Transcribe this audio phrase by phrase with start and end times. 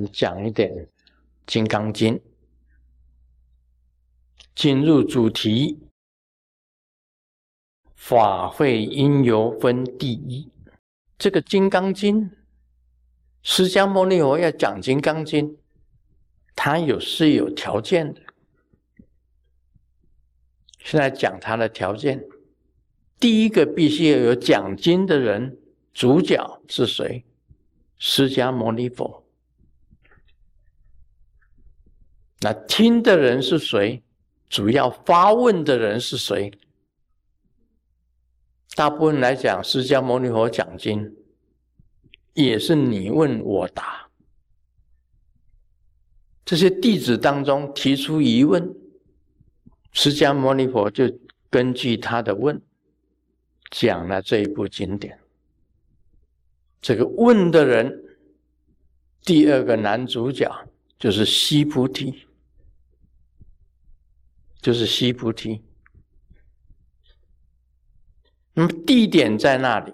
[0.00, 0.70] 讲一点
[1.46, 2.14] 《金刚经》，
[4.54, 5.80] 进入主题。
[7.94, 10.50] 法会因由分第一，
[11.16, 12.30] 这个《金刚经》，
[13.42, 15.48] 释迦牟尼佛要讲《金刚经》，
[16.54, 18.20] 他有是有条件的。
[20.80, 22.22] 现在讲他的条件，
[23.18, 25.56] 第一个必须要有讲经的人，
[25.94, 27.24] 主角是谁？
[27.96, 29.23] 释迦牟尼佛。
[32.44, 34.02] 那听的人是谁？
[34.50, 36.52] 主要发问的人是谁？
[38.74, 41.10] 大部分来讲，释迦牟尼佛讲经，
[42.34, 44.10] 也是你问我答。
[46.44, 48.76] 这些弟子当中提出疑问，
[49.92, 51.10] 释迦牟尼佛就
[51.48, 52.60] 根据他的问，
[53.70, 55.18] 讲了这一部经典。
[56.82, 58.04] 这个问的人，
[59.22, 60.54] 第二个男主角
[60.98, 62.26] 就是西菩提，
[64.64, 65.62] 就是西菩提。
[68.54, 69.92] 那么地点在那里？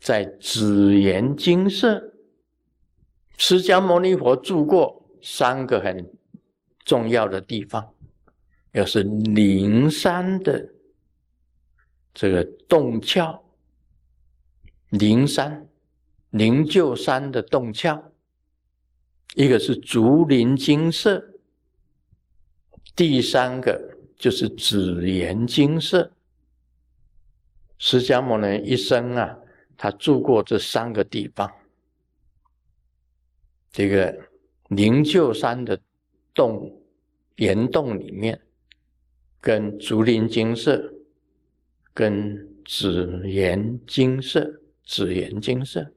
[0.00, 2.14] 在紫岩精舍，
[3.36, 6.10] 释迦牟尼佛住过三个很
[6.82, 7.92] 重要的地方，
[8.72, 10.72] 又是灵山的
[12.14, 13.42] 这个洞窍，
[14.88, 15.68] 灵山
[16.30, 18.02] 灵鹫山的洞窍，
[19.34, 21.35] 一个是竹林精舍，
[22.96, 26.10] 第三个就是紫岩精舍。
[27.78, 29.38] 释迦牟尼一生啊，
[29.76, 31.52] 他住过这三个地方：
[33.70, 34.18] 这个
[34.68, 35.78] 灵鹫山的
[36.32, 36.82] 洞
[37.36, 38.40] 岩洞里面，
[39.42, 40.94] 跟竹林精舍，
[41.92, 45.92] 跟紫岩精舍、紫岩精舍。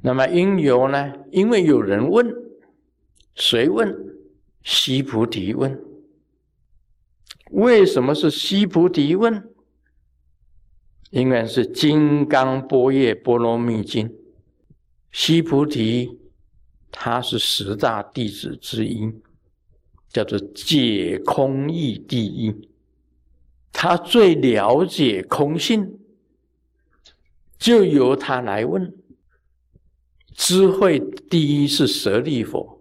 [0.00, 1.12] 那么因由呢？
[1.30, 2.34] 因为有人问，
[3.34, 3.94] 谁问？
[4.62, 5.82] 西菩提问。
[7.50, 9.50] 为什么是西菩提问？
[11.10, 14.08] 应该是《金刚般若波罗蜜经》。
[15.12, 16.18] 西菩提
[16.90, 19.12] 他是十大弟子之一，
[20.08, 22.68] 叫做解空义第一。
[23.72, 25.98] 他最了解空性，
[27.58, 28.92] 就由他来问。
[30.32, 32.73] 智慧第一是舍利佛，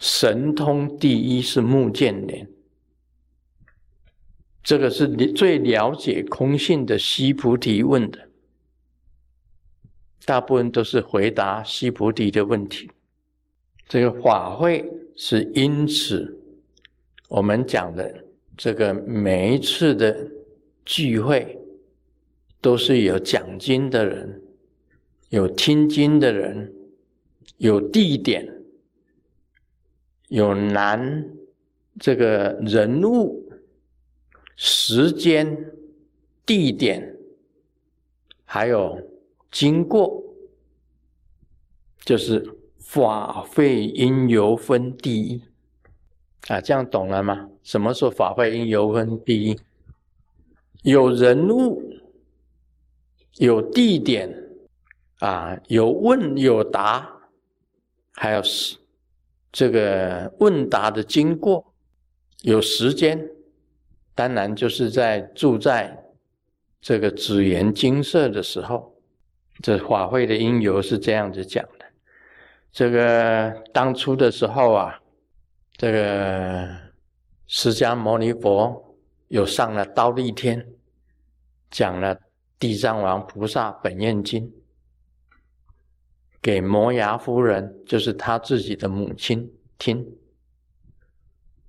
[0.00, 2.48] 神通第一是目犍连。
[4.62, 8.28] 这个是你最了解空性的西菩提问的，
[10.24, 12.90] 大部分都是回答西菩提的问题。
[13.86, 16.40] 这个法会是因此
[17.28, 18.24] 我们讲的
[18.56, 20.30] 这个每一次的
[20.84, 21.58] 聚会，
[22.60, 24.42] 都是有讲经的人，
[25.28, 26.72] 有听经的人，
[27.56, 28.59] 有地点，
[30.30, 31.28] 有男
[32.00, 33.46] 这个人物。
[34.62, 35.72] 时间、
[36.44, 37.16] 地点，
[38.44, 39.00] 还有
[39.50, 40.22] 经过，
[42.04, 45.42] 就是法会因由分第一
[46.48, 47.48] 啊，这样懂了吗？
[47.62, 49.58] 什么说法会因由分第一？
[50.82, 51.82] 有人物，
[53.36, 54.30] 有地点，
[55.20, 57.10] 啊，有问有答，
[58.12, 58.76] 还有是
[59.52, 61.74] 这个问答的经过，
[62.42, 63.28] 有时间。
[64.14, 65.96] 当然，就是在住在
[66.80, 68.94] 这个紫岩精舍的时候，
[69.62, 71.86] 这法会的因由是这样子讲的。
[72.70, 75.00] 这个当初的时候啊，
[75.76, 76.68] 这个
[77.46, 78.96] 释迦牟尼佛
[79.28, 80.66] 有上了刀立天，
[81.70, 82.18] 讲了
[82.58, 84.52] 地藏王菩萨本愿经，
[86.42, 90.06] 给摩崖夫人，就是他自己的母亲听，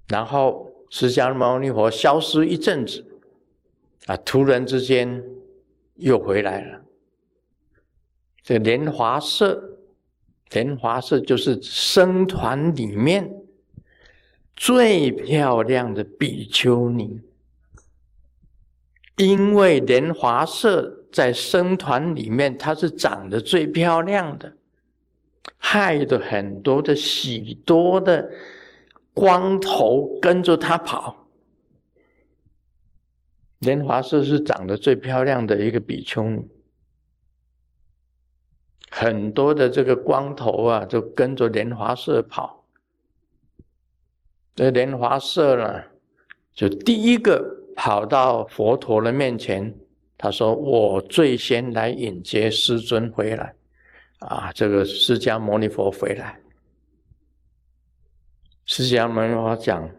[0.08, 0.70] 然后。
[0.94, 3.06] 释迦牟尼佛消失一阵子，
[4.08, 5.24] 啊，突然之间
[5.96, 6.82] 又回来了。
[8.44, 9.80] 这莲华社，
[10.50, 13.34] 莲华社就是僧团里面
[14.54, 17.22] 最漂亮的比丘尼，
[19.16, 24.58] 因为莲华社在僧团里面，她是长得最漂亮的，
[25.58, 28.30] 害得很多的许多的。
[29.14, 31.28] 光头跟着他跑，
[33.60, 36.48] 莲华社是长得最漂亮的一个比丘尼，
[38.90, 42.66] 很多的这个光头啊，就跟着莲华社跑。
[44.56, 45.84] 这莲华社呢，
[46.54, 47.44] 就第一个
[47.76, 49.78] 跑到佛陀的面前，
[50.18, 53.54] 他说：“我最先来迎接师尊回来，
[54.22, 56.40] 啊，这个释迦牟尼佛回来，
[58.66, 59.90] 释迦牟尼佛讲，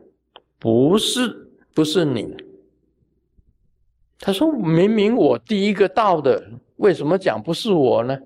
[0.61, 2.33] 不是，不是你。
[4.21, 8.17] 他说明明我第一个到的，为什么讲不是我呢？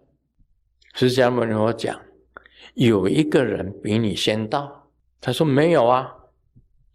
[0.93, 1.99] 释迦牟尼佛讲，
[2.75, 4.91] 有一个人比你先到。
[5.19, 6.15] 他说没有啊，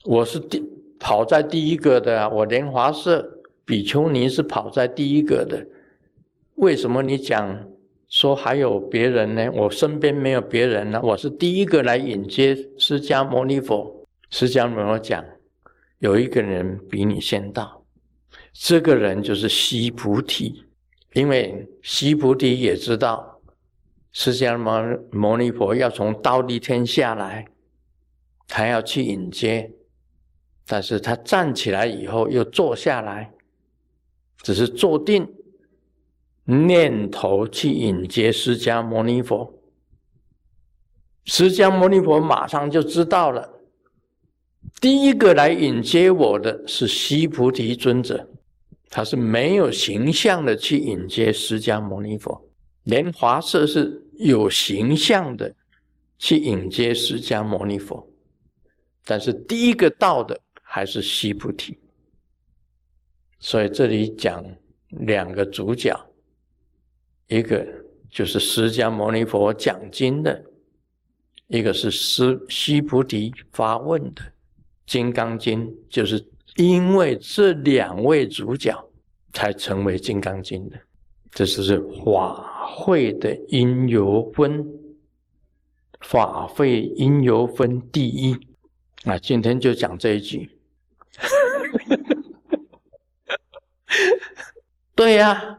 [0.06, 0.64] 我是第
[1.00, 5.66] 跑在第一个的，我莲华社比丘尼是跑在第一个的，
[6.58, 7.71] 为什么你讲？
[8.12, 9.50] 说还有别人呢？
[9.54, 11.02] 我身边没有别人了。
[11.02, 14.06] 我是第一个来迎接释迦牟尼佛。
[14.30, 15.24] 释迦牟尼佛讲，
[16.00, 17.86] 有一个人比你先到，
[18.52, 20.66] 这个人就是西菩提。
[21.14, 23.40] 因为西菩提也知道，
[24.12, 27.48] 释迦牟牟尼佛要从道地天下来，
[28.46, 29.72] 他要去迎接，
[30.68, 33.32] 但是他站起来以后又坐下来，
[34.42, 35.26] 只是坐定。
[36.52, 39.54] 念头去迎接释迦牟尼佛，
[41.24, 43.50] 释迦牟尼佛马上就知道了。
[44.82, 48.28] 第一个来迎接我的是西菩提尊者，
[48.90, 52.50] 他是没有形象的去迎接释迦牟尼佛，
[52.84, 55.56] 莲华社是有形象的
[56.18, 58.06] 去迎接释迦牟尼佛，
[59.06, 61.80] 但是第一个到的还是西菩提。
[63.40, 64.44] 所以这里讲
[64.90, 65.98] 两个主角。
[67.32, 67.66] 一个
[68.10, 70.44] 就是释迦牟尼佛讲经的，
[71.48, 74.22] 一个是释西菩提发问的
[74.86, 78.78] 《金刚经》，就是因为这两位主角
[79.32, 80.78] 才成为《金刚经》的。
[81.32, 84.68] 这是法会的因由分，
[86.02, 88.36] 法会因由分第一。
[89.06, 90.60] 啊，今天就讲这一句。
[94.94, 95.51] 对呀。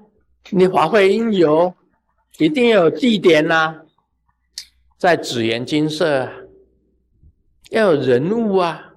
[0.55, 1.75] 你法会应有，
[2.37, 3.87] 一定要有地点呐，
[4.99, 6.29] 在紫岩金色，
[7.71, 8.93] 要有人物啊。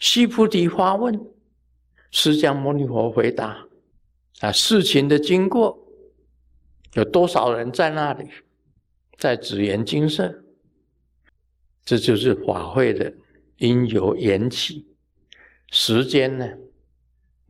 [0.00, 1.20] 西菩提发问，
[2.10, 3.68] 释迦牟尼佛回答，
[4.40, 5.78] 啊，事情的经过，
[6.94, 8.26] 有多少人在那里，
[9.18, 10.42] 在紫园金色，
[11.84, 13.12] 这就是法会的
[13.58, 14.86] 因由缘起，
[15.70, 16.48] 时间呢？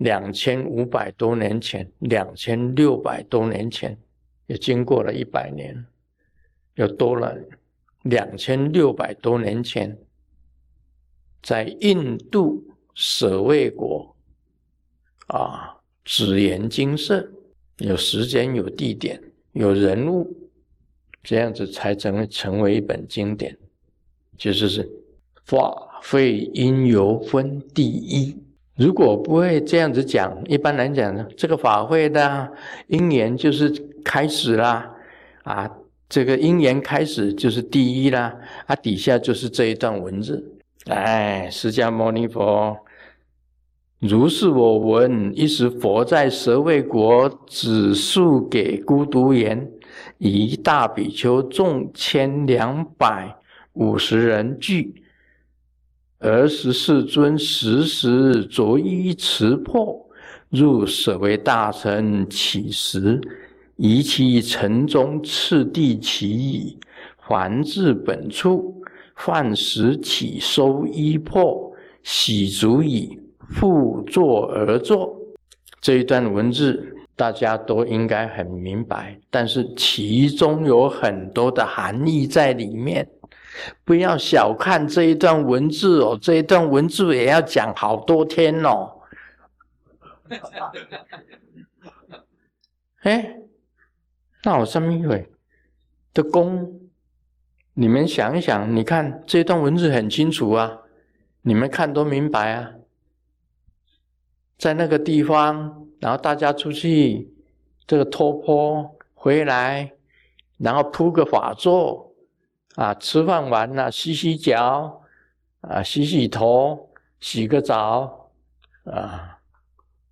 [0.02, 3.96] 两千五百多年前，两千六百多年前，
[4.46, 5.86] 也经过了一百年，
[6.74, 7.36] 又多了
[8.02, 9.96] 两千六百多年前，
[11.42, 12.64] 在印度
[12.94, 14.16] 舍卫国，
[15.28, 17.30] 啊，紫岩金色，
[17.78, 19.22] 有时间、有地点、
[19.52, 20.36] 有人物，
[21.22, 23.56] 这样子才成成为一本经典，
[24.36, 24.90] 就是是
[25.44, 28.36] 法会因由分第一。
[28.76, 32.50] 如果不会这样子讲，一般来讲呢，这个法会的
[32.86, 33.70] 因缘就是
[34.02, 34.90] 开始啦，
[35.42, 35.70] 啊，
[36.08, 38.34] 这个因缘开始就是第一啦，
[38.66, 40.42] 啊，底下就是这一段文字，
[40.86, 42.74] 哎，释迦牟尼佛，
[43.98, 49.70] 如是我闻，一时佛在舍卫国，指述给孤独言，
[50.16, 53.36] 一大比丘众千两百
[53.74, 55.01] 五十人聚。
[56.22, 60.06] 而时世尊时时着衣持破，
[60.50, 63.20] 入舍卫大臣起时，
[63.76, 66.78] 移其城中次第起矣。
[67.16, 68.82] 还至本处，
[69.16, 71.72] 饭食起收衣破，
[72.04, 75.16] 洗足矣，复坐而坐。
[75.80, 83.08] 这一段文字大家都应该很明白，但是其中有很多的含义在里面。
[83.84, 89.00] 不要小看这一段文字哦，这一段文字也要讲好多天哦。
[93.02, 93.36] 哎，
[94.44, 95.30] 那我上面一位
[96.14, 96.80] 的功，
[97.74, 100.78] 你们想一想，你看这段文字很清楚啊，
[101.42, 102.72] 你们看都明白啊。
[104.56, 107.34] 在那个地方，然后大家出去
[107.86, 109.92] 这个托坡回来，
[110.58, 112.11] 然后铺个法座。
[112.76, 115.02] 啊，吃饭完了，洗洗脚，
[115.60, 116.88] 啊，洗洗头，
[117.20, 118.30] 洗个澡，
[118.84, 119.38] 啊，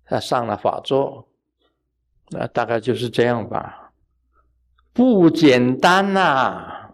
[0.05, 1.27] 他上了法座，
[2.29, 3.91] 那大概就是这样吧，
[4.93, 6.91] 不简单呐，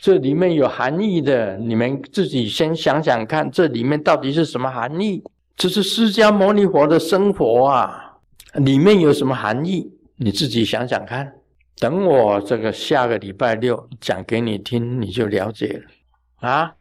[0.00, 5.22] 这里面有含义的，你们自己先想想看，这里面到底是什么含义？
[5.54, 8.18] 这是释迦牟尼佛的生活啊，
[8.54, 9.90] 里面有什么含义？
[10.16, 11.35] 你自己想想看。
[11.78, 16.74] 等我这个下个礼拜六讲给你听，你就了解了啊。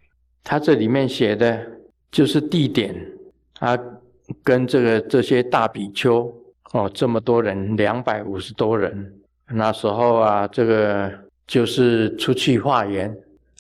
[0.44, 1.60] 他这里面写的
[2.12, 2.96] 就是地点，
[3.60, 3.78] 啊，
[4.44, 6.32] 跟这个这些大比丘
[6.72, 9.14] 哦，这么多人，两百五十多人
[9.48, 11.12] 那时候啊，这个
[11.48, 13.12] 就是出去化缘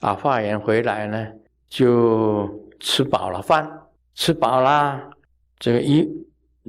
[0.01, 1.27] 啊，化缘回来呢，
[1.67, 2.47] 就
[2.79, 3.67] 吃饱了饭，
[4.13, 5.09] 吃饱啦，
[5.57, 6.07] 这个衣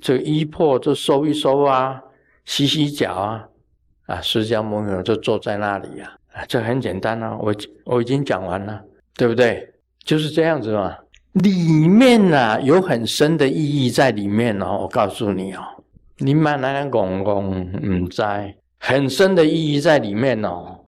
[0.01, 2.03] 这个衣破就收一收啊，
[2.47, 3.49] 洗洗脚啊，
[4.07, 8.83] 啊，释迦牟尼就坐在那里呀，啊，这很简单啊，我我已经讲完了，
[9.15, 9.73] 对不对？
[10.05, 10.97] 就是这样子嘛，
[11.33, 15.63] 里面呢有很深的意义在里面哦，我告诉你哦。
[16.19, 20.81] 你买那个公公，唔在，很深的意义在里面哦。